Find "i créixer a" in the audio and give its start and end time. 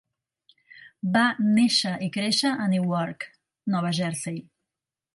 2.07-2.67